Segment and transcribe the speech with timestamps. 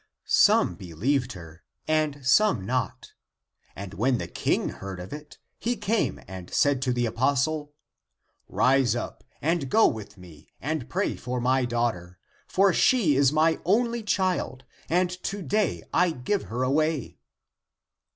[0.25, 3.13] Some believed her, and some not.
[3.75, 7.75] And when the King heard of it, he came and said to the apostle,"
[8.49, 12.17] Rise up and go with me, and pray for my daughter.
[12.47, 17.19] For she is my only child and to day I give her away."